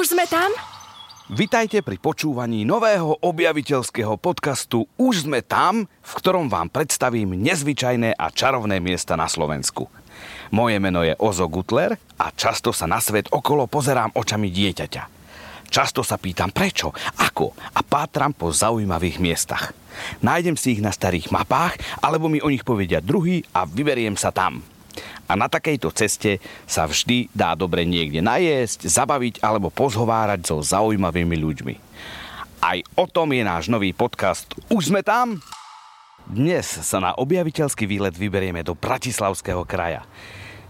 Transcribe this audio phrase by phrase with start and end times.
[0.00, 0.48] Už sme tam?
[1.28, 8.32] Vitajte pri počúvaní nového objaviteľského podcastu Už sme tam, v ktorom vám predstavím nezvyčajné a
[8.32, 9.92] čarovné miesta na Slovensku.
[10.56, 15.02] Moje meno je Ozo Gutler a často sa na svet okolo pozerám očami dieťaťa.
[15.68, 19.76] Často sa pýtam prečo, ako a pátram po zaujímavých miestach.
[20.24, 24.32] Nájdem si ich na starých mapách, alebo mi o nich povedia druhý a vyberiem sa
[24.32, 24.64] tam.
[25.30, 31.36] A na takejto ceste sa vždy dá dobre niekde najesť, zabaviť alebo pozhovárať so zaujímavými
[31.38, 31.74] ľuďmi.
[32.60, 35.40] Aj o tom je náš nový podcast Už sme tam?
[36.30, 40.06] Dnes sa na objaviteľský výlet vyberieme do Bratislavského kraja.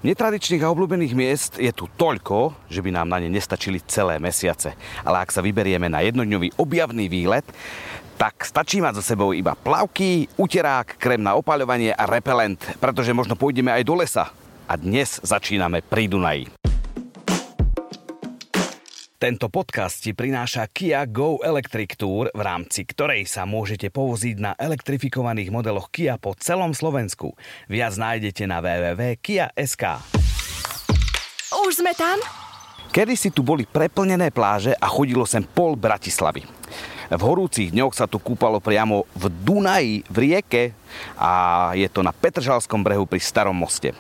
[0.01, 4.73] Netradičných a obľúbených miest je tu toľko, že by nám na ne nestačili celé mesiace.
[5.05, 7.45] Ale ak sa vyberieme na jednodňový objavný výlet,
[8.17, 13.37] tak stačí mať so sebou iba plavky, uterák, krém na opaľovanie a repelent, pretože možno
[13.37, 14.33] pôjdeme aj do lesa.
[14.65, 16.70] A dnes začíname pri Dunaji.
[19.21, 24.57] Tento podcast ti prináša Kia Go Electric Tour, v rámci ktorej sa môžete povoziť na
[24.57, 27.37] elektrifikovaných modeloch Kia po celom Slovensku.
[27.69, 29.85] Viac nájdete na www.kia.sk.
[31.53, 32.17] Už sme tam?
[32.97, 36.41] Kedy si tu boli preplnené pláže a chodilo sem pol Bratislavy.
[37.11, 40.71] V horúcich dňoch sa tu kúpalo priamo v Dunaji, v rieke
[41.19, 43.99] a je to na Petržalskom brehu pri Starom moste.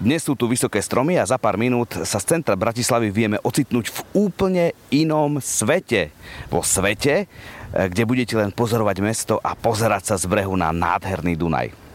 [0.00, 3.92] Dnes sú tu vysoké stromy a za pár minút sa z centra Bratislavy vieme ocitnúť
[3.92, 6.08] v úplne inom svete.
[6.48, 11.36] Vo svete, eh, kde budete len pozorovať mesto a pozerať sa z brehu na nádherný
[11.36, 11.87] Dunaj.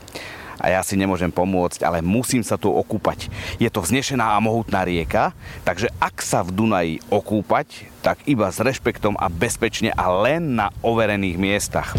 [0.64, 3.28] A ja si nemôžem pomôcť, ale musím sa tu okúpať.
[3.60, 5.36] Je to vznešená a mohutná rieka,
[5.68, 10.72] takže ak sa v Dunaji okúpať, tak iba s rešpektom a bezpečne a len na
[10.80, 11.92] overených miestach.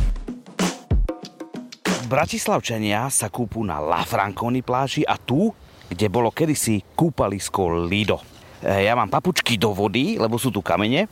[2.09, 5.53] Bratislavčania sa kúpu na La Franconi pláži a tu
[5.89, 8.21] kde bolo kedysi kúpalisko Lido.
[8.59, 11.07] E, ja mám papučky do vody, lebo sú tu kamene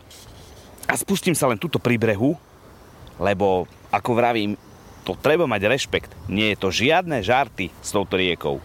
[0.89, 2.35] a spustím sa len tuto pri brehu,
[3.21, 4.57] lebo ako vravím,
[5.03, 6.11] to treba mať rešpekt.
[6.31, 8.63] Nie je to žiadne žarty s touto riekou.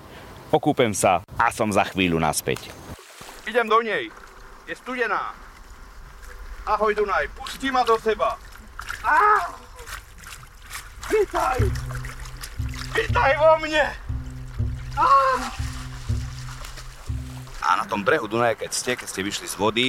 [0.54, 2.72] Okúpem sa a som za chvíľu naspäť.
[3.50, 4.08] Idem do nej.
[4.68, 5.36] Je studená.
[6.68, 8.36] Ahoj Dunaj, pusti ma do seba.
[9.04, 9.48] Á!
[11.08, 11.60] Vítaj!
[12.92, 13.88] Vítaj vo mne!
[15.00, 15.08] Á!
[17.68, 19.88] A na tom brehu Dunaja, keď ste, keď ste vyšli z vody,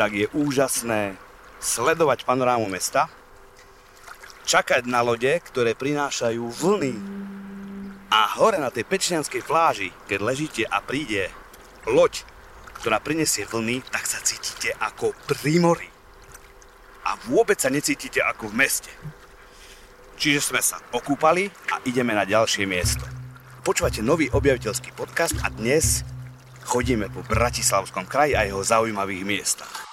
[0.00, 1.16] tak je úžasné
[1.60, 3.12] sledovať panorámu mesta,
[4.48, 6.96] čakať na lode, ktoré prinášajú vlny.
[8.08, 11.28] A hore na tej pečňanskej pláži, keď ležíte a príde
[11.84, 12.24] loď,
[12.80, 15.88] ktorá prinesie vlny, tak sa cítite ako pri mori.
[17.04, 18.92] A vôbec sa necítite ako v meste.
[20.16, 23.04] Čiže sme sa okúpali a ideme na ďalšie miesto.
[23.60, 26.00] Počúvate nový objaviteľský podcast a dnes
[26.64, 29.87] chodíme po Bratislavskom kraji a jeho zaujímavých miestach.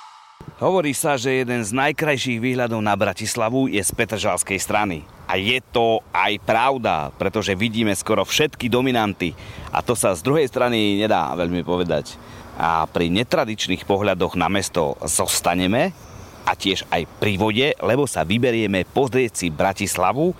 [0.56, 5.04] Hovorí sa, že jeden z najkrajších výhľadov na Bratislavu je z Petržalskej strany.
[5.28, 9.36] A je to aj pravda, pretože vidíme skoro všetky dominanty.
[9.76, 12.16] A to sa z druhej strany nedá veľmi povedať.
[12.56, 15.92] A pri netradičných pohľadoch na mesto zostaneme
[16.48, 20.32] a tiež aj pri vode, lebo sa vyberieme pozrieť si Bratislavu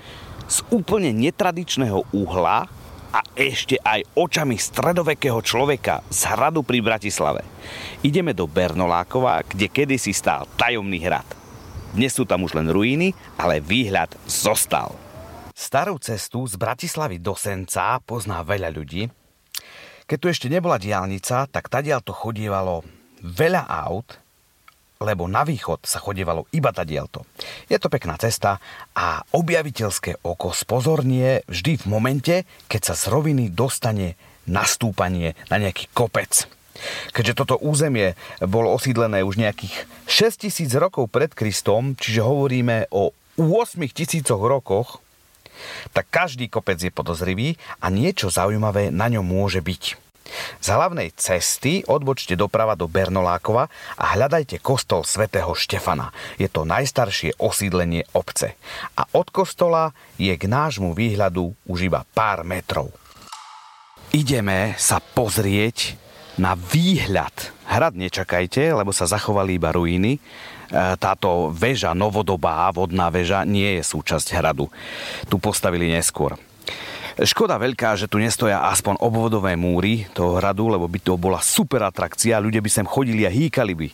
[0.48, 2.72] z úplne netradičného uhla,
[3.16, 7.48] a ešte aj očami stredovekého človeka z hradu pri Bratislave.
[8.04, 11.24] Ideme do Bernolákova, kde kedysi stál tajomný hrad.
[11.96, 15.00] Dnes sú tam už len ruiny, ale výhľad zostal.
[15.56, 19.08] Starú cestu z Bratislavy do Senca pozná veľa ľudí.
[20.04, 22.84] Keď tu ešte nebola diálnica, tak tadiaľ to chodievalo
[23.24, 24.25] veľa aut
[25.02, 27.28] lebo na východ sa chodievalo iba tadielto.
[27.68, 28.60] Je to pekná cesta
[28.96, 32.36] a objaviteľské oko spozornie vždy v momente,
[32.72, 36.48] keď sa z roviny dostane nastúpanie na nejaký kopec.
[37.16, 44.28] Keďže toto územie bolo osídlené už nejakých 6000 rokov pred Kristom, čiže hovoríme o 8000
[44.36, 45.00] rokoch,
[45.96, 50.05] tak každý kopec je podozrivý a niečo zaujímavé na ňom môže byť.
[50.60, 56.10] Z hlavnej cesty odbočte doprava do Bernolákova a hľadajte kostol svätého Štefana.
[56.42, 58.58] Je to najstaršie osídlenie obce.
[58.98, 62.90] A od kostola je k nášmu výhľadu už iba pár metrov.
[64.16, 66.00] Ideme sa pozrieť
[66.40, 67.52] na výhľad.
[67.66, 70.16] Hrad nečakajte, lebo sa zachovali iba ruiny.
[70.16, 70.20] E,
[71.00, 74.68] táto väža, novodobá vodná väža, nie je súčasť hradu.
[75.28, 76.36] Tu postavili neskôr.
[77.16, 81.88] Škoda veľká, že tu nestoja aspoň obvodové múry toho hradu, lebo by to bola super
[81.88, 83.88] atrakcia, ľudia by sem chodili a hýkali by.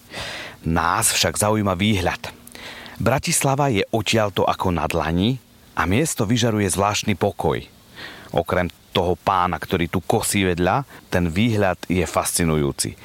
[0.65, 2.33] Nás však zaujíma výhľad.
[2.97, 5.37] Bratislava je odtiaľto ako na dlani
[5.77, 7.61] a miesto vyžaruje zvláštny pokoj.
[8.31, 12.95] Okrem toho pána, ktorý tu kosí vedľa, ten výhľad je fascinujúci.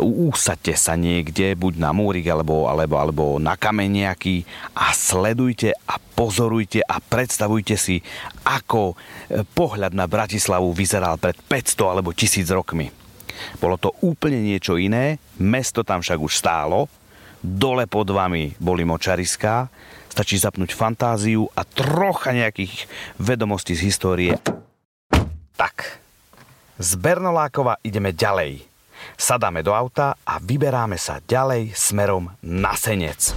[0.00, 6.00] Úsadte sa niekde, buď na múrik, alebo, alebo, alebo na kameň nejaký a sledujte a
[6.00, 8.00] pozorujte a predstavujte si,
[8.44, 12.88] ako e, pohľad na Bratislavu vyzeral pred 500 alebo 1000 rokmi.
[13.60, 16.88] Bolo to úplne niečo iné, mesto tam však už stálo,
[17.44, 19.68] dole pod vami boli močariská,
[20.08, 22.88] stačí zapnúť fantáziu a trocha nejakých
[23.20, 24.32] vedomostí z histórie
[25.56, 25.98] tak,
[26.76, 28.60] z Bernolákova ideme ďalej.
[29.16, 33.32] Sadáme do auta a vyberáme sa ďalej smerom na Senec.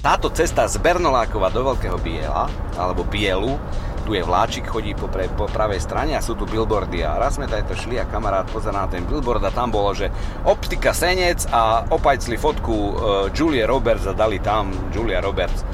[0.00, 2.48] Táto cesta z Bernolákova do Veľkého Biela,
[2.80, 3.60] alebo Bielu,
[4.08, 7.36] tu je vláčik, chodí po, pre, po pravej strane a sú tu billboardy a raz
[7.36, 10.08] sme tajto šli a kamarát pozerá na ten billboard a tam bolo, že
[10.46, 12.92] optika Senec a opajcli fotku uh,
[13.34, 15.66] Julia Roberts a dali tam Julia Roberts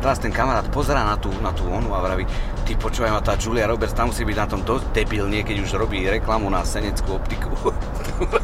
[0.00, 2.24] teraz ten kamarát pozerá na tú, na tú onu a vraví,
[2.70, 5.74] ty počúvaj ma, tá Julia Roberts, tam musí byť na tom dosť debilne, keď už
[5.74, 7.50] robí reklamu na seneckú optiku.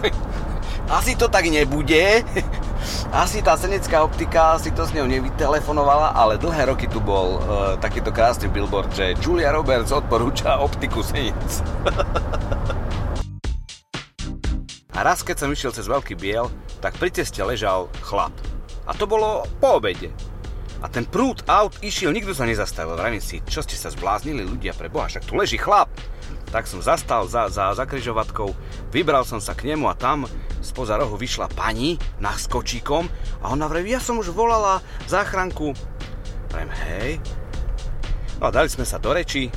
[0.99, 2.26] Asi to tak nebude.
[3.14, 7.78] Asi tá senecká optika si to s ňou nevytelefonovala, ale dlhé roky tu bol uh,
[7.78, 11.62] takýto krásny billboard, že Julia Roberts odporúča optiku Senec.
[14.99, 16.50] A raz, keď som išiel cez Veľký Biel,
[16.82, 18.34] tak pri ceste ležal chlap.
[18.90, 20.11] A to bolo po obede
[20.84, 22.96] a ten prúd aut išiel, nikto sa nezastavil.
[22.96, 25.88] Vravím si, čo ste sa zbláznili ľudia pre Boha, však tu leží chlap.
[26.52, 28.55] Tak som zastal za, za, za križovatkou,
[28.94, 30.31] vybral som sa k nemu a tam
[30.62, 33.06] spoza rohu vyšla pani na skočíkom
[33.43, 34.78] a ona vraví, ja som už volala
[35.11, 35.75] záchranku.
[36.52, 37.11] Vravím, hej.
[38.38, 39.50] No a dali sme sa do reči,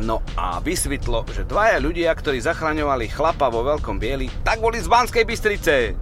[0.00, 4.88] No a vysvetlo, že dvaja ľudia, ktorí zachraňovali chlapa vo Veľkom Bieli, tak boli z
[4.88, 5.92] Banskej Bystrice.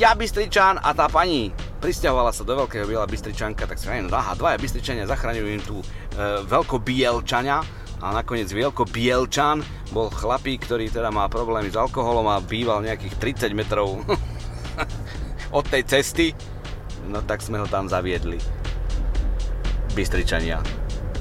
[0.00, 4.34] Ja Bystričan a tá pani pristahovala sa do Veľkého Biela Bystričanka, tak si no aha,
[4.34, 5.86] dvaja Bystričania zachraňujú im tu e,
[6.44, 7.62] Veľkobielčania
[8.02, 9.62] a nakoniec Bielčan
[9.94, 14.02] bol chlapík, ktorý teda má problémy s alkoholom a býval nejakých 30 metrov
[15.58, 16.26] od tej cesty,
[17.06, 18.38] no tak sme ho tam zaviedli.
[19.94, 20.62] Bystričania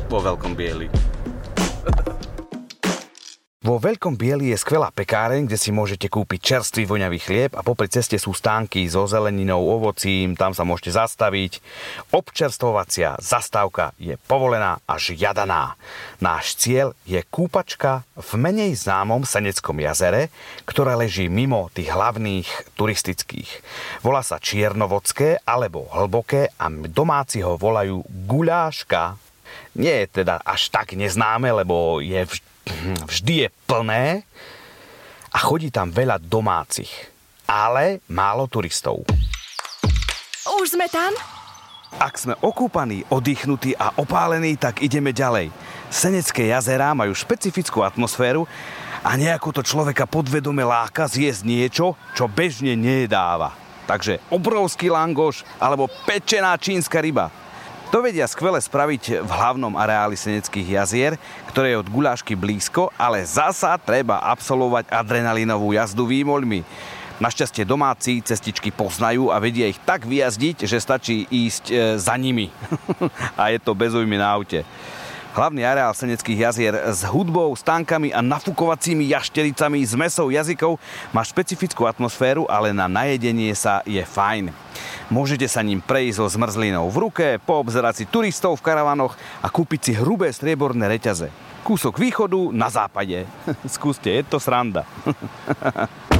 [0.09, 0.89] vo Veľkom Bieli.
[3.67, 7.91] Vo Veľkom Bieli je skvelá pekáreň, kde si môžete kúpiť čerstvý voňavý chlieb a popri
[7.91, 11.59] ceste sú stánky so zeleninou, ovocím, tam sa môžete zastaviť.
[12.15, 15.75] Občerstvovacia zastávka je povolená a žiadaná.
[16.23, 20.31] Náš cieľ je kúpačka v menej známom Seneckom jazere,
[20.63, 23.51] ktoré leží mimo tých hlavných turistických.
[23.99, 27.99] Volá sa Čiernovodské alebo Hlboké a domáci ho volajú
[28.31, 29.19] Guláška.
[29.75, 32.55] Nie je teda až tak neznáme, lebo je vždy
[33.07, 34.23] vždy je plné
[35.33, 36.89] a chodí tam veľa domácich,
[37.47, 39.03] ale málo turistov.
[40.47, 41.11] Už sme tam?
[41.97, 45.51] Ak sme okúpaní, oddychnutí a opálení, tak ideme ďalej.
[45.87, 48.43] Senecké jazerá majú špecifickú atmosféru
[49.07, 53.55] a nejako to človeka podvedome láka zjesť niečo, čo bežne nejedáva.
[53.87, 57.31] Takže obrovský langoš alebo pečená čínska ryba.
[57.87, 61.15] To vedia skvele spraviť v hlavnom areáli Seneckých jazier,
[61.47, 66.67] ktoré je od gulášky blízko, ale zasa treba absolvovať adrenalinovú jazdu výmoľmi.
[67.23, 72.51] Našťastie domáci cestičky poznajú a vedia ich tak vyjazdiť, že stačí ísť e, za nimi.
[73.39, 74.67] a je to bez ujmy na aute.
[75.35, 80.79] Hlavný areál Seneckých jazier s hudbou, stánkami a nafukovacími jaštericami z mesou jazykov
[81.11, 84.53] má špecifickú atmosféru, ale na najedenie sa je fajn.
[85.07, 89.79] Môžete sa ním prejsť so zmrzlinou v ruke, poobzerať si turistov v karavanoch a kúpiť
[89.79, 91.31] si hrubé strieborné reťaze.
[91.67, 93.27] Kúsok východu na západe.
[93.75, 94.87] Skúste, je to sranda.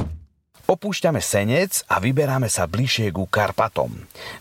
[0.68, 3.88] Opúšťame Senec a vyberáme sa bližšie ku Karpatom.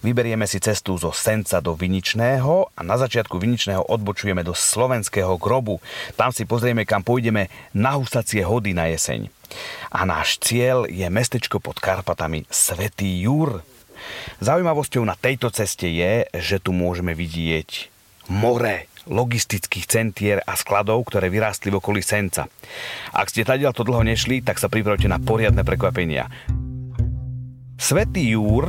[0.04, 5.80] Vyberieme si cestu zo Senca do Viničného a na začiatku Viničného odbočujeme do Slovenského grobu.
[6.20, 9.32] Tam si pozrieme, kam pôjdeme na husacie hody na jeseň.
[9.88, 13.64] A náš cieľ je mestečko pod Karpatami Svetý Jur.
[14.44, 17.88] Zaujímavosťou na tejto ceste je, že tu môžeme vidieť
[18.28, 22.46] more, logistických centier a skladov, ktoré vyrástli v okolí Senca.
[23.16, 26.28] Ak ste tadiaľ to dlho nešli, tak sa pripravte na poriadne prekvapenia.
[27.78, 28.68] Svetý Júr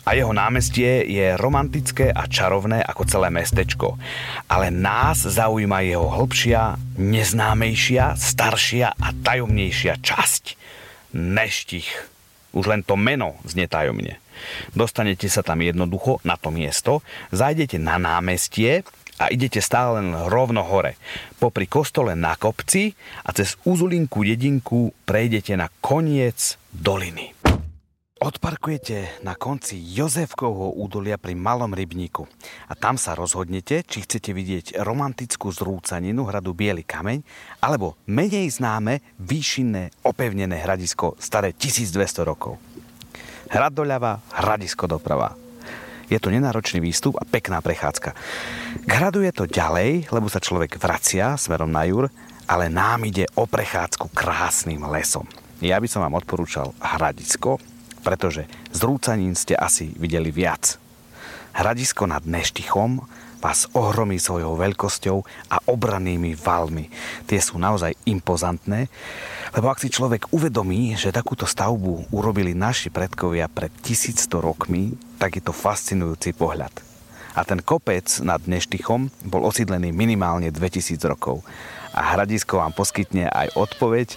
[0.00, 4.00] a jeho námestie je romantické a čarovné ako celé mestečko.
[4.48, 10.44] Ale nás zaujíma jeho hĺbšia, neznámejšia, staršia a tajomnejšia časť.
[11.14, 11.88] Neštich.
[12.50, 14.18] Už len to meno znie tajomne.
[14.72, 18.82] Dostanete sa tam jednoducho na to miesto, zajdete na námestie
[19.20, 20.96] a idete stále len rovno hore.
[21.36, 22.96] Popri kostole na kopci
[23.28, 27.36] a cez úzulinku dedinku prejdete na koniec doliny.
[28.20, 32.28] Odparkujete na konci Jozefkovho údolia pri Malom rybníku
[32.68, 37.24] a tam sa rozhodnete, či chcete vidieť romantickú zrúcaninu hradu Biely kameň
[37.64, 42.60] alebo menej známe výšinné opevnené hradisko staré 1200 rokov.
[43.48, 45.39] Hrad doľava, hradisko doprava.
[46.10, 48.10] Je to nenáročný výstup a pekná prechádzka.
[48.82, 52.10] K hradu je to ďalej, lebo sa človek vracia smerom na jur,
[52.50, 55.30] ale nám ide o prechádzku krásnym lesom.
[55.62, 57.62] Ja by som vám odporúčal hradisko,
[58.02, 60.82] pretože z rúcanín ste asi videli viac.
[61.54, 62.98] Hradisko nad Neštichom
[63.38, 65.16] vás ohromí svojou veľkosťou
[65.48, 66.90] a obranými valmi.
[67.24, 68.90] Tie sú naozaj impozantné,
[69.50, 75.38] lebo ak si človek uvedomí, že takúto stavbu urobili naši predkovia pred 1100 rokmi, tak
[75.38, 76.70] je to fascinujúci pohľad.
[77.34, 81.42] A ten kopec nad Neštichom bol osídlený minimálne 2000 rokov.
[81.94, 84.14] A hradisko vám poskytne aj odpoveď,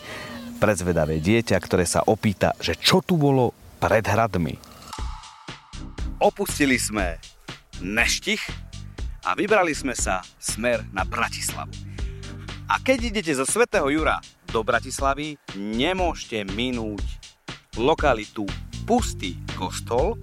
[0.61, 4.57] predzvedavé dieťa, ktoré sa opýta, že čo tu bolo pred hradmi.
[6.21, 7.17] Opustili sme
[7.81, 8.39] Neštich
[9.25, 11.73] a vybrali sme sa smer na Bratislavu.
[12.69, 14.23] A keď idete zo Svetého Jura
[14.53, 17.01] do Bratislavy, nemôžete minúť
[17.81, 18.45] lokalitu
[18.85, 20.21] Pustý kostol,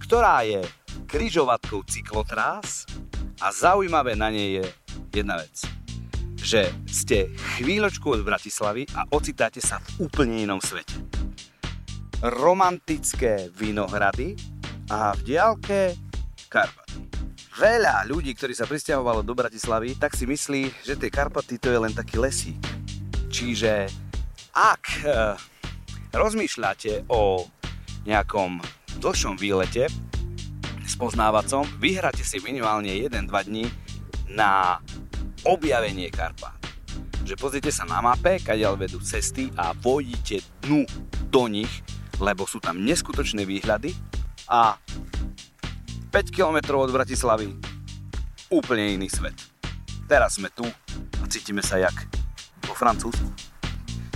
[0.00, 0.64] ktorá je
[1.04, 2.88] kryžovatkou cyklotrás
[3.44, 4.64] a zaujímavé na nej je
[5.12, 5.68] jedna vec
[6.38, 10.96] že ste chvíľočku od Bratislavy a ocitáte sa v úplne inom svete
[12.22, 14.34] romantické vinohrady
[14.90, 15.94] a v diálke
[16.50, 17.06] Karpaty.
[17.58, 21.78] Veľa ľudí, ktorí sa pristahovalo do Bratislavy, tak si myslí, že tie Karpaty to je
[21.78, 22.58] len taký lesík.
[23.28, 23.86] Čiže
[24.56, 25.36] ak e,
[26.12, 27.44] rozmýšľate o
[28.08, 28.58] nejakom
[28.98, 29.86] dlhšom výlete
[30.88, 33.68] spoznávacom, vyhráte si minimálne 1-2 dní
[34.32, 34.80] na
[35.44, 36.56] objavenie Karpát.
[37.22, 40.88] Že pozrite sa na mape, kadiaľ vedú cesty a vojdite dnu
[41.28, 41.84] do nich
[42.18, 43.94] lebo sú tam neskutočné výhľady
[44.50, 44.74] a
[46.10, 47.54] 5 km od Bratislavy
[48.50, 49.36] úplne iný svet.
[50.08, 50.66] Teraz sme tu
[51.22, 52.17] a cítime sa jak
[52.78, 53.26] vo Francúzsku.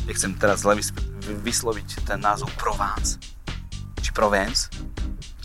[0.06, 0.78] Nechcem teraz zle
[1.42, 3.18] vysloviť ten názov Provence.
[3.98, 4.70] Či Provence?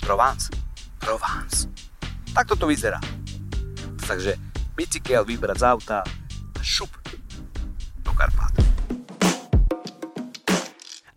[0.05, 0.53] Provence?
[1.01, 1.65] Provence.
[2.37, 3.01] Tak toto vyzerá.
[4.05, 4.37] Takže
[4.77, 6.93] bicykel vybrať z auta a šup
[8.05, 8.53] do Karpát.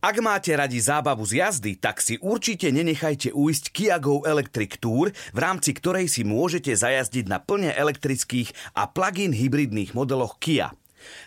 [0.01, 5.13] Ak máte radi zábavu z jazdy, tak si určite nenechajte uísť Kia Go Electric Tour,
[5.13, 10.73] v rámci ktorej si môžete zajazdiť na plne elektrických a plug-in hybridných modeloch Kia.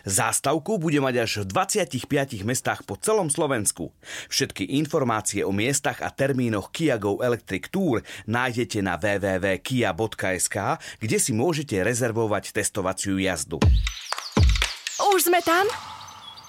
[0.04, 3.94] Zástavku bude mať až v 25 mestách po celom Slovensku.
[4.28, 10.56] Všetky informácie o miestach a termínoch Kia Go Electric Tour nájdete na www.kia.sk,
[11.00, 13.58] kde si môžete rezervovať testovaciu jazdu.
[15.14, 15.66] Už sme tam?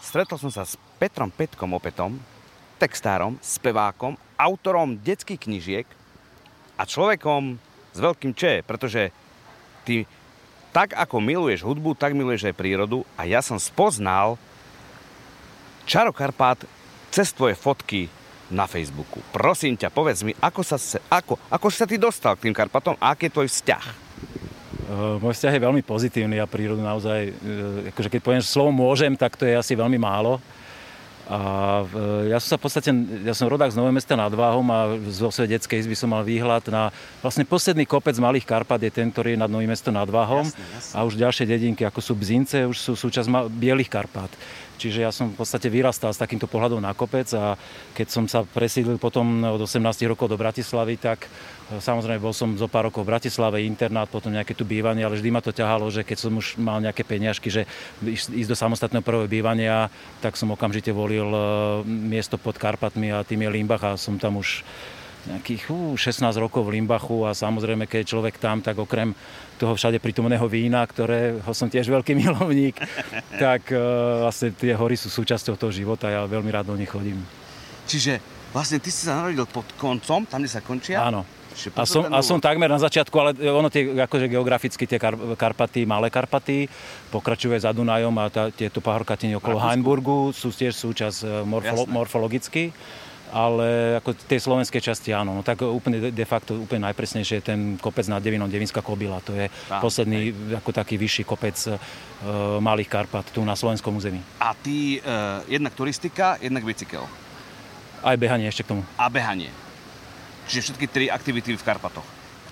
[0.01, 2.17] Stretol som sa s Petrom Petkom Opetom,
[2.77, 5.87] textárom, spevákom, autorom detských knižiek
[6.75, 7.57] a človekom
[7.95, 9.09] s veľkým Č, pretože
[9.87, 10.03] ty
[10.75, 14.35] tak ako miluješ hudbu, tak miluješ aj prírodu a ja som spoznal
[15.87, 16.59] Čaro Karpát
[17.15, 18.11] cez tvoje fotky
[18.51, 19.23] na Facebooku.
[19.31, 20.75] Prosím ťa, povedz mi, ako sa,
[21.07, 23.85] ako, ako sa ty dostal k tým Karpatom a aký je tvoj vzťah?
[24.85, 29.15] Eh, môj vzťah je veľmi pozitívny a prírodu naozaj, eh, akože keď poviem slovo môžem,
[29.15, 30.43] tak to je asi veľmi málo.
[31.25, 31.81] A
[32.29, 32.89] ja som sa v podstate,
[33.25, 36.21] ja som rodák z Nového mesta nad Váhom a zo svojej detskej izby som mal
[36.21, 36.93] výhľad na
[37.25, 40.61] vlastne posledný kopec Malých Karpat je ten, ktorý je nad Novým mesto nad Váhom jasne,
[40.77, 40.93] jasne.
[40.93, 44.29] a už ďalšie dedinky, ako sú Bzince, už sú súčasť Bielých Karpát.
[44.77, 47.57] Čiže ja som v podstate vyrastal s takýmto pohľadom na kopec a
[47.95, 51.25] keď som sa presídlil potom od 18 rokov do Bratislavy, tak
[51.69, 55.29] samozrejme bol som zo pár rokov v Bratislave, internát, potom nejaké tu bývanie, ale vždy
[55.33, 57.65] ma to ťahalo, že keď som už mal nejaké peniažky, že
[58.05, 59.89] ísť do samostatného prvého bývania,
[60.21, 61.41] tak som okamžite volil e,
[61.85, 64.61] miesto pod Karpatmi a tým je Limbach a som tam už
[65.25, 69.17] nejakých uh, 16 rokov v Limbachu a samozrejme, keď je človek tam, tak okrem
[69.57, 72.77] toho všade prítomného vína, ktorého som tiež veľký milovník,
[73.41, 76.93] tak uh, vlastne tie hory sú súčasťou toho života a ja veľmi rád do nich
[76.93, 77.25] chodím.
[77.89, 78.21] Čiže
[78.53, 81.01] vlastne ty si sa narodil pod koncom, tam, kde sa končia?
[81.01, 81.25] Áno.
[81.75, 85.87] A som, a som takmer na začiatku, ale ono tie, akože geograficky tie Kar- Karpaty,
[85.87, 86.67] Malé Karpaty,
[87.09, 92.75] pokračuje za Dunajom a tá, tieto pahorkatiny okolo Heimburgu sú tiež súčasť e, morfolo- morfologicky
[93.35, 97.59] ale ako tie slovenské časti áno, no tak úplne de facto úplne najpresnejšie je ten
[97.75, 100.55] kopec nad Devinom, Devinská kobila, to je Tá, posledný hej.
[100.55, 101.75] ako taký vyšší kopec e,
[102.63, 104.23] Malých Karpat tu na slovenskom území.
[104.39, 105.11] A ty e,
[105.51, 107.03] jednak turistika, jednak bicykel?
[108.05, 108.81] Aj behanie ešte k tomu.
[108.95, 109.49] A behanie.
[110.47, 112.05] Čiže všetky tri aktivity v Karpatoch.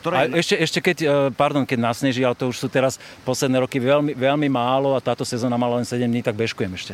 [0.03, 0.15] Ktoré...
[0.15, 3.79] A ešte, ešte keď, e, pardon, keď nasneží, ale to už sú teraz posledné roky
[3.79, 6.93] veľmi, veľmi málo a táto sezóna mala len 7 dní, tak bežkujem ešte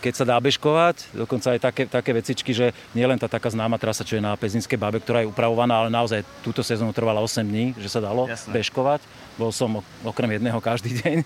[0.00, 4.06] keď sa dá bežkovať, dokonca aj také, také vecičky, že nielen tá taká známa trasa,
[4.06, 7.76] čo je na Pezinskej babe, ktorá je upravovaná, ale naozaj túto sezónu trvala 8 dní,
[7.76, 8.56] že sa dalo Jasné.
[8.56, 9.04] bežkovať.
[9.36, 11.16] Bol som okrem jedného každý deň.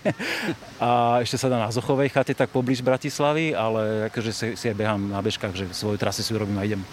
[0.83, 4.75] A ešte sa dá na Zochovej chate tak poblíž Bratislavy, ale akože si, si aj
[4.75, 6.83] behám na bežkách, že svoju trasy si urobím a idem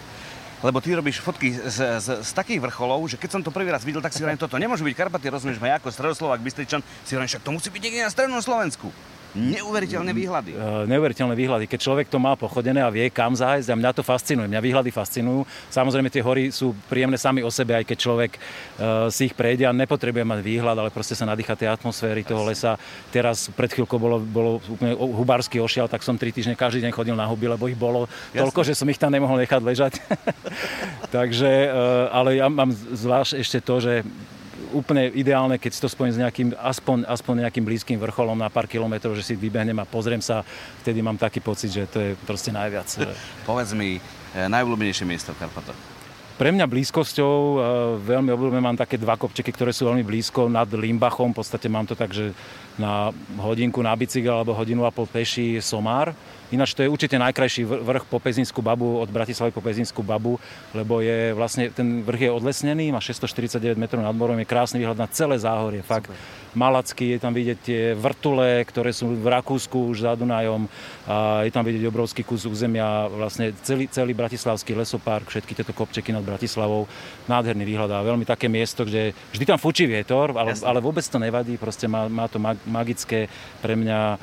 [0.64, 3.84] lebo ty robíš fotky z, z, z takých vrcholov, že keď som to prvý raz
[3.84, 7.28] videl, tak si hovorím, toto nemôže byť Karpaty, rozumieš ma, ako stredoslovák, Bystričan, si hovorím,
[7.28, 8.88] však to musí byť niekde na strednom Slovensku
[9.34, 10.50] neuveriteľné výhľady.
[10.54, 11.64] Uh, neuveriteľné výhľady.
[11.66, 14.46] Keď človek to má pochodené a vie, kam zájsť, a mňa to fascinuje.
[14.46, 15.42] Mňa výhľady fascinujú.
[15.74, 19.66] Samozrejme, tie hory sú príjemné sami o sebe, aj keď človek uh, si ich prejde
[19.66, 22.78] a nepotrebuje mať výhľad, ale proste sa nadýcha tej atmosféry toho lesa.
[23.10, 27.18] Teraz pred chvíľkou bolo, bolo úplne hubársky ošial, tak som tri týždne každý deň chodil
[27.18, 28.46] na huby, lebo ich bolo Jasne.
[28.46, 29.92] toľko, že som ich tam nemohol nechať ležať.
[31.16, 33.94] Takže, uh, ale ja mám zvlášť ešte to, že
[34.74, 38.66] úplne ideálne, keď si to spojím s nejakým, aspoň, aspoň nejakým blízkym vrcholom na pár
[38.66, 40.42] kilometrov, že si vybehnem a pozriem sa,
[40.82, 42.90] vtedy mám taký pocit, že to je proste najviac.
[43.48, 44.02] Povedz mi,
[44.34, 45.93] eh, najobľúbenejšie miesto v Karpatoch?
[46.34, 47.58] Pre mňa blízkosťou eh,
[48.02, 51.30] veľmi obľúbené mám také dva kopčeky, ktoré sú veľmi blízko nad Limbachom.
[51.30, 52.34] V podstate mám to tak, že
[52.74, 56.10] na hodinku na bicykel alebo hodinu a pol peši Somár
[56.54, 60.38] Ináč to je určite najkrajší vrch po Pezinskú babu, od Bratislavy po Pezinskú babu,
[60.70, 65.00] lebo je vlastne, ten vrch je odlesnený, má 649 metrov nad morom, je krásny výhľad
[65.00, 66.12] na celé záhorie, fakt.
[66.54, 70.66] Malacky, je tam vidieť tie vrtule, ktoré sú v Rakúsku už za Dunajom,
[71.04, 76.14] a je tam vidieť obrovský kus územia, vlastne celý, celý Bratislavský lesopark, všetky tieto kopčeky
[76.14, 76.88] nad Bratislavou,
[77.26, 81.18] nádherný výhľad a veľmi také miesto, kde vždy tam fučí vietor, ale, ale vôbec to
[81.18, 83.28] nevadí, proste má, má to magické
[83.60, 84.18] pre mňa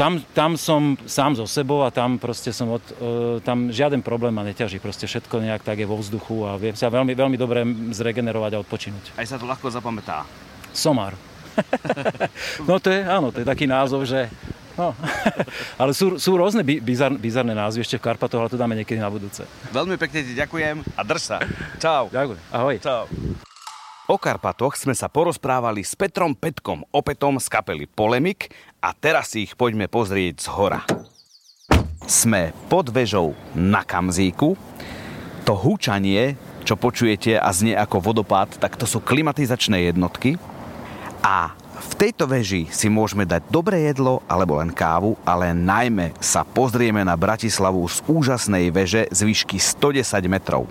[0.00, 4.32] tam, tam som sám so sebou a tam proste som od, uh, tam žiaden problém
[4.32, 4.80] ma neťaží.
[4.80, 7.60] Proste všetko nejak tak je vo vzduchu a viem sa veľmi, veľmi dobre
[7.92, 9.04] zregenerovať a odpočinúť.
[9.20, 10.24] Aj sa to ľahko zapamätá.
[10.72, 11.20] Somar.
[12.68, 14.30] no to je, áno, to je taký názov, že
[14.80, 14.96] No.
[15.82, 19.12] ale sú, sú rôzne bizar, bizarné názvy ešte v Karpatoch, ale to dáme niekedy na
[19.12, 19.44] budúce.
[19.76, 21.36] Veľmi pekne ti ďakujem a drž sa.
[21.76, 22.08] Čau.
[22.08, 22.40] Ďakujem.
[22.48, 22.74] Ahoj.
[22.80, 23.04] Čau.
[24.10, 28.50] O Karpatoch sme sa porozprávali s Petrom Petkom, opätom z kapely Polemik
[28.82, 30.82] a teraz si ich poďme pozrieť z hora.
[32.10, 34.58] Sme pod vežou na Kamzíku.
[35.46, 36.34] To húčanie,
[36.66, 40.34] čo počujete a znie ako vodopád, tak to sú klimatizačné jednotky.
[41.20, 46.44] A v tejto veži si môžeme dať dobré jedlo alebo len kávu, ale najmä sa
[46.44, 50.64] pozrieme na Bratislavu z úžasnej veže z výšky 110 metrov.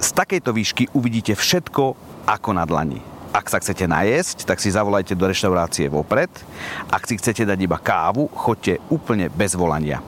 [0.00, 1.92] Z takejto výšky uvidíte všetko,
[2.24, 3.00] ako na dlani.
[3.30, 6.32] Ak sa chcete najesť, tak si zavolajte do reštaurácie vopred.
[6.90, 10.02] Ak si chcete dať iba kávu, choďte úplne bez volania.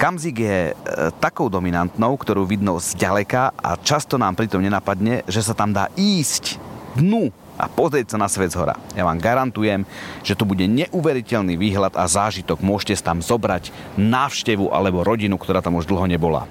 [0.00, 0.74] Kamzik je e,
[1.20, 6.56] takou dominantnou, ktorú vidno zďaleka a často nám pritom nenapadne, že sa tam dá ísť
[6.96, 8.76] dnu a pozrieť sa na svet z hora.
[8.96, 9.84] Ja vám garantujem,
[10.24, 12.64] že to bude neuveriteľný výhľad a zážitok.
[12.64, 16.48] Môžete tam zobrať návštevu alebo rodinu, ktorá tam už dlho nebola.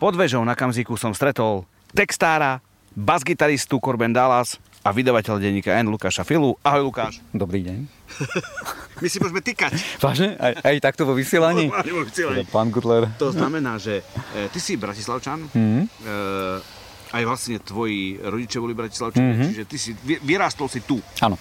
[0.00, 2.64] Pod vežou na Kamziku som stretol textára,
[2.96, 5.92] basgitaristu Corben Dallas a vydavateľ denníka N.
[5.92, 6.56] Lukáša Filu.
[6.64, 7.20] Ahoj Lukáš.
[7.36, 7.78] Dobrý deň.
[9.04, 9.76] My si môžeme týkať.
[10.00, 10.40] Vážne?
[10.40, 11.68] Aj, aj takto vo vysielaní?
[11.68, 12.44] vo vysielaní.
[12.44, 13.12] Teda pán Gutler.
[13.20, 14.00] To znamená, že
[14.36, 15.84] e, ty si Bratislavčan, mm-hmm.
[15.84, 16.79] e,
[17.10, 19.48] aj vlastne tvoji rodičia boli Bratislavčania, mm-hmm.
[19.50, 19.90] čiže ty si,
[20.22, 21.02] vyrástol si tu.
[21.22, 21.34] Áno.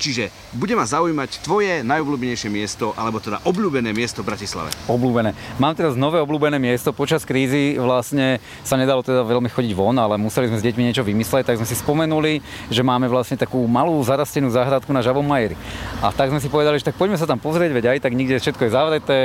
[0.00, 4.72] Čiže bude ma zaujímať tvoje najobľúbenejšie miesto, alebo teda obľúbené miesto v Bratislave.
[4.88, 5.36] Obľúbené.
[5.60, 6.90] Mám teraz nové obľúbené miesto.
[6.90, 11.04] Počas krízy vlastne sa nedalo teda veľmi chodiť von, ale museli sme s deťmi niečo
[11.04, 12.40] vymysleť, tak sme si spomenuli,
[12.72, 15.20] že máme vlastne takú malú zarastenú záhradku na Žavom.
[16.00, 18.40] A tak sme si povedali, že tak poďme sa tam pozrieť, veď aj tak nikde
[18.40, 19.18] všetko je zavreté,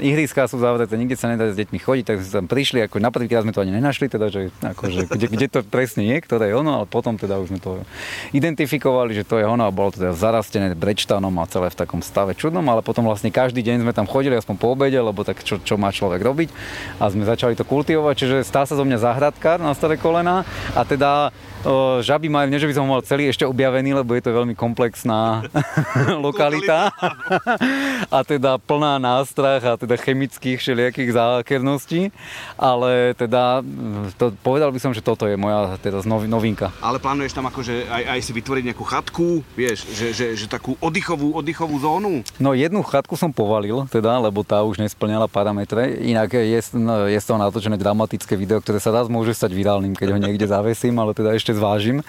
[0.00, 3.10] ihriská sú zavreté, nikde sa nedá s deťmi chodiť, tak sme tam prišli, ako na
[3.10, 6.54] prvý sme to ani nenašli, teda, že, akože, kde, kde, to presne je, ktoré je
[6.54, 7.82] ono, ale potom teda už sme to
[8.30, 12.36] identifikovali, že to je ono a bolo to zarastené brečtanom a celé v takom stave
[12.36, 15.62] čudnom, ale potom vlastne každý deň sme tam chodili, aspoň po obede, lebo tak čo,
[15.62, 16.48] čo má človek robiť.
[17.00, 20.44] A sme začali to kultivovať, čiže stá sa zo mňa záhradkár na staré kolena.
[20.76, 21.32] A teda
[22.04, 25.48] Žaby majú, nie že by som mal celý ešte objavený, lebo je to veľmi komplexná
[26.26, 26.92] lokalita.
[28.12, 32.12] A teda plná nástrah a teda chemických všelijakých zákerností,
[32.60, 33.64] ale teda
[34.20, 36.68] to, povedal by som, že toto je moja teda novinka.
[36.84, 40.74] Ale plánuješ tam akože aj, aj si vytvoriť nejakú chatku, vieš, že, že, že takú
[40.82, 42.26] oddychovú, oddychovú zónu?
[42.42, 46.02] No jednu chatku som povalil, teda, lebo tá už nesplňala parametre.
[46.02, 49.94] Inak je, no, je z toho natočené dramatické video, ktoré sa raz môže stať virálnym,
[49.94, 52.02] keď ho niekde zavesím, ale teda ešte zvážim.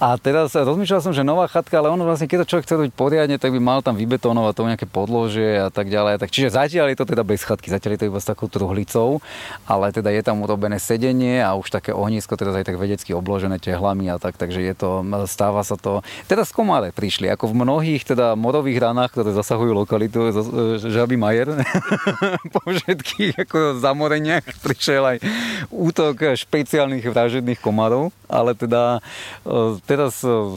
[0.00, 2.92] A teraz rozmýšľal som, že nová chatka, ale ono vlastne, keď to človek chce robiť
[2.94, 6.22] poriadne, tak by mal tam vybetonovať to nejaké podložie a tak ďalej.
[6.22, 9.18] Tak, čiže zatiaľ je to teda bez chatky, zatiaľ je to iba s takou truhlicou,
[9.66, 13.58] ale teda je tam urobené sedenie a už také ohnisko, teda aj tak vedecky obložené
[13.58, 16.06] tehlami a tak, takže je to, stáva sa to.
[16.30, 20.30] Teda z komáre prišli, ako v mnohých teda morových ranách, ktoré zasahujú lokalitu,
[20.78, 21.58] žaby Majer,
[22.54, 25.18] po všetkých ako zamoreniach prišiel aj
[25.74, 29.02] útok špeciálnych vražedných komárov, ale teda
[29.42, 30.54] e, teraz e,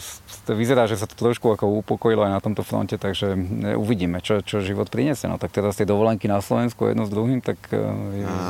[0.53, 4.45] vyzerá, že sa to trošku ako upokojilo aj na tomto fronte, takže e, uvidíme, čo,
[4.45, 5.25] čo život priniesie.
[5.25, 7.79] No tak teraz tie dovolenky na Slovensku jedno s druhým, tak a,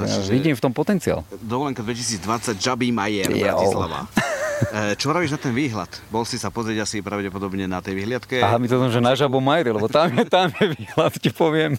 [0.04, 1.24] ja vidím v tom potenciál.
[1.40, 4.12] Dovolenka 2020 Žabý Majer, Bratislava.
[4.70, 5.90] E, čo robíš na ten výhľad?
[6.14, 8.46] Bol si sa pozrieť asi pravdepodobne na tej výhľadke?
[8.46, 11.30] Aha, my to som, že na Žabo Majri, lebo tam je, tam je výhľad, ti
[11.34, 11.74] poviem.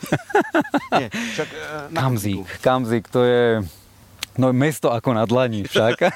[0.98, 2.46] Nie, však, e, Kamzík.
[2.58, 3.62] Kamzík, to je
[4.32, 6.08] No mesto ako na dlani však.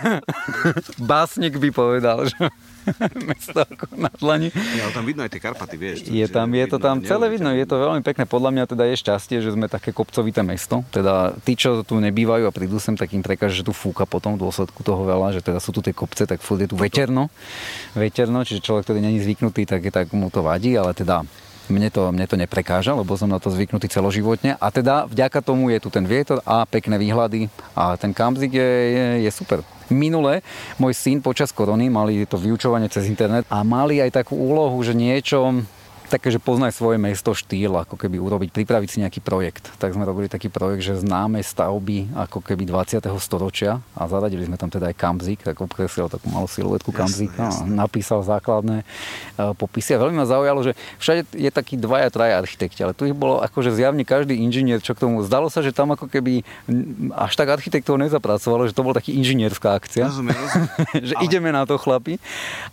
[1.10, 2.48] Básnik by povedal, že
[3.28, 4.48] mesto ako na dlani.
[4.78, 5.96] Ja, tam vidno aj tie Karpaty, vieš.
[6.06, 8.24] Je tam, je to tam celé vidno, je to veľmi pekné.
[8.24, 10.86] Podľa mňa teda je šťastie, že sme také kopcovité mesto.
[10.94, 14.38] Teda tí, čo tu nebývajú a prídu sem, tak im prekáže, že tu fúka potom
[14.38, 17.28] v dôsledku toho veľa, že teda sú tu tie kopce, tak furt je tu veterno.
[17.96, 21.26] Veterno, čiže človek, ktorý není zvyknutý, tak, je, tak mu to vadí, ale teda
[21.66, 24.54] mne to, mne to neprekáža, lebo som na to zvyknutý celoživotne.
[24.58, 28.70] A teda vďaka tomu je tu ten vietor a pekné výhľady a ten kamzik je,
[28.94, 29.66] je, je super.
[29.92, 30.42] Minule
[30.82, 34.96] môj syn počas korony mali to vyučovanie cez internet a mali aj takú úlohu, že
[34.96, 35.62] niečo
[36.08, 39.68] také, že poznaj svoje mesto štýl, ako keby urobiť, pripraviť si nejaký projekt.
[39.76, 43.02] Tak sme robili taký projekt, že známe stavby ako keby 20.
[43.18, 47.66] storočia a zaradili sme tam teda aj Kamzik, tak obkreslil takú malú siluetku Kamzika a
[47.66, 49.98] napísal základné uh, popisy.
[49.98, 53.42] A veľmi ma zaujalo, že všade je taký dvaja, traja architekti, ale tu ich bolo
[53.42, 55.20] akože zjavne každý inžinier, čo k tomu.
[55.26, 56.46] Zdalo sa, že tam ako keby
[57.12, 60.06] až tak architektov nezapracovalo, že to bol taký inžinierská akcia.
[60.08, 60.70] Rozumiem, rozumiem.
[61.02, 61.22] že ale...
[61.26, 62.22] ideme na to chlapi.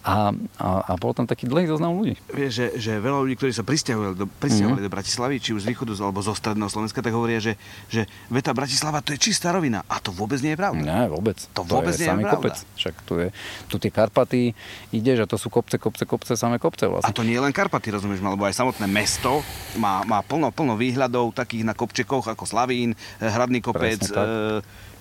[0.05, 2.19] A, a, a bol tam taký dlhý zoznam ľudí.
[2.29, 4.91] Vieš, že, že veľa ľudí, ktorí sa pristahovali do, pristahovali mm-hmm.
[4.91, 7.55] do Bratislavy, či už z východu alebo zo stredného Slovenska, tak hovoria, že,
[7.87, 9.81] že veta Bratislava to je čistá rovina.
[9.87, 10.83] A to vôbec nie je pravda.
[10.83, 11.39] Nie, vôbec.
[11.55, 12.35] To, to vôbec je nie je pravda.
[12.35, 12.55] kopec.
[12.75, 13.27] Však tu, je,
[13.71, 14.51] tu tie Karpaty
[14.91, 17.09] ide, že to sú kopce, kopce, kopce, samé kopce vlastne.
[17.09, 19.39] A to nie je len Karpaty, rozumieš, lebo aj samotné mesto
[19.79, 24.03] má, má plno, plno výhľadov takých na kopčekoch ako Slavín, Hradný kopec,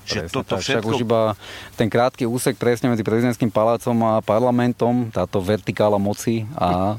[0.05, 0.89] že presne, toto tak, všetko...
[0.89, 1.21] Však už iba
[1.79, 6.99] ten krátky úsek presne medzi prezidentským palácom a parlamentom, táto vertikála moci a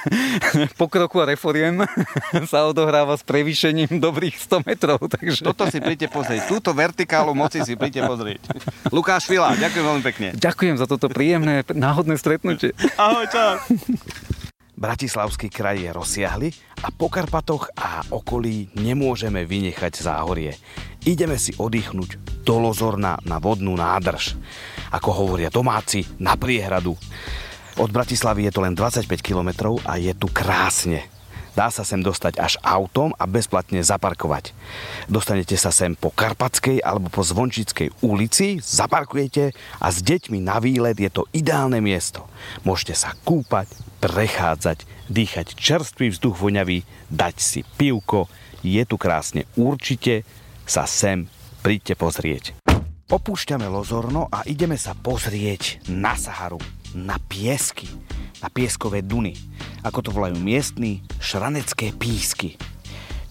[0.80, 1.84] pokroku a reforiem
[2.52, 4.98] sa odohráva s prevýšením dobrých 100 metrov.
[5.00, 5.44] Takže...
[5.44, 6.48] Toto si príďte pozrieť.
[6.50, 8.40] Túto vertikálu moci si príďte pozrieť.
[8.92, 10.28] Lukáš Fila, ďakujem veľmi pekne.
[10.36, 12.76] Ďakujem za toto príjemné, náhodné stretnutie.
[12.98, 13.56] Ahoj, čau.
[14.74, 16.48] Bratislavský kraj je rozsiahly
[16.82, 20.58] a po Karpatoch a okolí nemôžeme vynechať záhorie.
[21.06, 24.34] Ideme si oddychnúť do Lozorna na vodnú nádrž.
[24.90, 26.98] Ako hovoria domáci, na priehradu.
[27.78, 31.13] Od Bratislavy je to len 25 km a je tu krásne.
[31.54, 34.50] Dá sa sem dostať až autom a bezplatne zaparkovať.
[35.06, 40.98] Dostanete sa sem po Karpatskej alebo po Zvončickej ulici, zaparkujete a s deťmi na výlet
[40.98, 42.26] je to ideálne miesto.
[42.66, 43.70] Môžete sa kúpať,
[44.02, 46.82] prechádzať, dýchať čerstvý vzduch voňavý,
[47.14, 48.26] dať si pivko.
[48.66, 49.46] Je tu krásne.
[49.54, 50.26] Určite
[50.66, 51.30] sa sem
[51.62, 52.56] príďte pozrieť.
[53.04, 56.58] Opúšťame Lozorno a ideme sa pozrieť na Saharu,
[56.96, 57.86] na piesky,
[58.44, 59.32] na pieskové duny,
[59.80, 62.60] ako to volajú miestni, šranecké písky.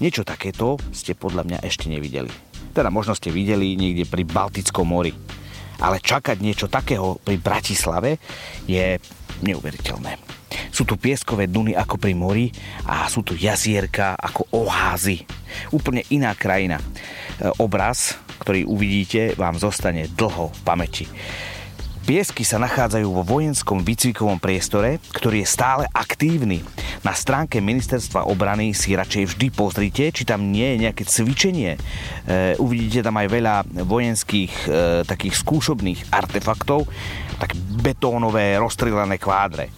[0.02, 2.34] Niečo takéto ste podľa mňa ešte nevideli.
[2.74, 5.14] Teda možno ste videli niekde pri Baltickom mori.
[5.78, 8.18] Ale čakať niečo takého pri Bratislave
[8.66, 8.98] je
[9.46, 10.18] neuveriteľné.
[10.74, 12.50] Sú tu pieskové duny ako pri mori
[12.90, 15.22] a sú tu jazierka ako oházy.
[15.70, 16.82] Úplne iná krajina.
[16.82, 16.86] E,
[17.62, 21.06] obraz, ktorý uvidíte, vám zostane dlho v pamäti.
[22.04, 26.60] Piesky sa nachádzajú vo vojenskom výcvikovom priestore, ktorý je stále aktívny.
[27.00, 31.80] Na stránke ministerstva obrany si radšej vždy pozrite, či tam nie je nejaké cvičenie.
[31.80, 33.56] E, uvidíte tam aj veľa
[33.88, 34.70] vojenských e,
[35.08, 36.92] takých skúšobných artefaktov,
[37.40, 39.72] tak betónové rozstrelané kvádre.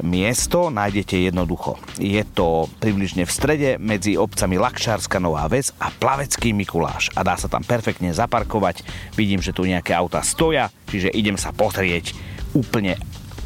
[0.00, 1.76] Miesto nájdete jednoducho.
[2.00, 7.36] Je to približne v strede medzi obcami Lakšárska Nová Ves a Plavecký Mikuláš a dá
[7.36, 8.88] sa tam perfektne zaparkovať.
[9.12, 12.16] Vidím, že tu nejaké auta stoja, čiže idem sa pozrieť
[12.56, 12.96] úplne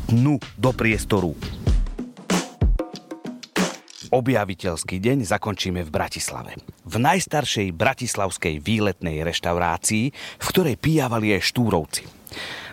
[0.07, 1.35] dnu do priestoru.
[4.15, 6.55] Objaviteľský deň zakončíme v Bratislave.
[6.87, 12.07] V najstaršej bratislavskej výletnej reštaurácii, v ktorej pijavali aj štúrovci.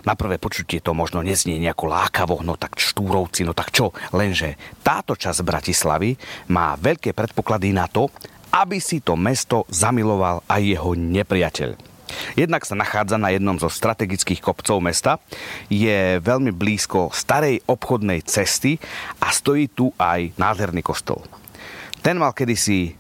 [0.04, 3.96] Na prvé počutie to možno neznie nejako lákavo, no tak štúrovci, no tak čo?
[4.12, 6.20] Lenže táto časť Bratislavy
[6.52, 8.12] má veľké predpoklady na to,
[8.52, 11.72] aby si to mesto zamiloval aj jeho nepriateľ.
[12.36, 15.18] Jednak sa nachádza na jednom zo strategických kopcov mesta,
[15.72, 18.78] je veľmi blízko starej obchodnej cesty
[19.24, 21.24] a stojí tu aj nádherný kostol.
[22.04, 22.94] Ten mal kedysi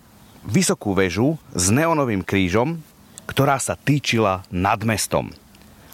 [0.47, 2.79] vysokú väžu s neonovým krížom,
[3.27, 5.29] ktorá sa týčila nad mestom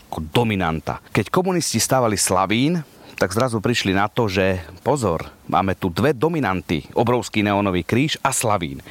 [0.09, 0.99] ako dominanta.
[1.13, 2.81] Keď komunisti stávali Slavín,
[3.15, 8.33] tak zrazu prišli na to, že pozor, máme tu dve dominanty, obrovský neonový kríž a
[8.33, 8.81] Slavín.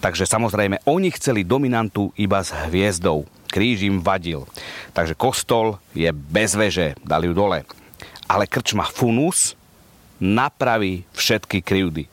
[0.00, 4.48] Takže samozrejme, oni chceli dominantu iba s hviezdou kríž im vadil.
[4.96, 7.68] Takže kostol je bez veže, dali ju dole.
[8.24, 9.52] Ale krčma Funus
[10.16, 12.08] napraví všetky krivdy.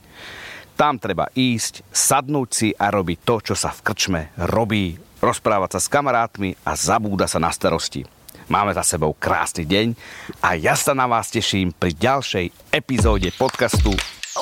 [0.76, 5.00] Tam treba ísť, sadnúť si a robiť to, čo sa v krčme robí.
[5.24, 8.19] Rozprávať sa s kamarátmi a zabúda sa na starosti.
[8.50, 9.94] Máme za sebou krásny deň
[10.42, 13.94] a ja sa na vás teším pri ďalšej epizóde podcastu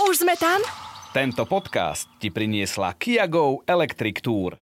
[0.07, 0.63] Už sme tam?
[1.11, 4.55] Tento podcast ti priniesla Kia Go Electric Tour.